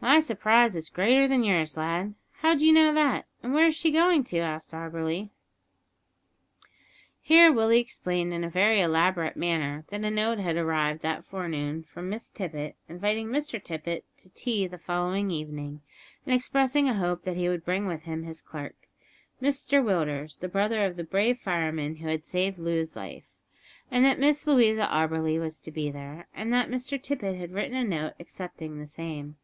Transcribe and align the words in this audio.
"My 0.00 0.20
surprise 0.20 0.76
is 0.76 0.90
greater 0.90 1.26
than 1.26 1.42
yours, 1.44 1.78
lad; 1.78 2.12
how 2.42 2.54
d'you 2.54 2.74
know 2.74 2.92
that, 2.92 3.24
and 3.42 3.54
where 3.54 3.68
is 3.68 3.74
she 3.74 3.90
going 3.90 4.22
to?" 4.24 4.38
asked 4.40 4.72
Auberly. 4.74 5.30
Here 7.22 7.50
Willie 7.50 7.80
explained 7.80 8.34
in 8.34 8.44
a 8.44 8.50
very 8.50 8.82
elaborate 8.82 9.34
manner 9.34 9.86
that 9.88 10.04
a 10.04 10.10
note 10.10 10.38
had 10.38 10.56
arrived 10.56 11.00
that 11.00 11.24
forenoon 11.24 11.84
from 11.84 12.10
Miss 12.10 12.28
Tippet, 12.28 12.76
inviting 12.86 13.28
Mr 13.28 13.62
Tippet 13.62 14.04
to 14.18 14.28
tea 14.28 14.66
the 14.66 14.76
following 14.76 15.30
evening, 15.30 15.80
and 16.26 16.34
expressing 16.34 16.86
a 16.86 16.92
hope 16.94 17.22
that 17.22 17.38
he 17.38 17.48
would 17.48 17.64
bring 17.64 17.86
with 17.86 18.02
him 18.02 18.24
his 18.24 18.42
clerk, 18.42 18.76
"Mister" 19.40 19.80
Willders, 19.82 20.38
the 20.38 20.48
brother 20.48 20.84
of 20.84 20.96
the 20.96 21.04
brave 21.04 21.38
fireman 21.38 21.96
who 21.96 22.08
had 22.08 22.26
saved 22.26 22.58
Loo's 22.58 22.94
life, 22.94 23.24
and 23.90 24.04
that 24.04 24.20
Miss 24.20 24.46
Louisa 24.46 24.86
Auberly 24.94 25.38
was 25.40 25.58
to 25.60 25.70
be 25.72 25.90
there, 25.90 26.26
and 26.34 26.52
that 26.52 26.68
Mr 26.68 27.02
Tippet 27.02 27.36
had 27.38 27.52
written 27.52 27.74
a 27.76 27.82
note 27.84 28.12
accepting 28.20 28.78
the 28.78 28.86
same. 28.86 29.36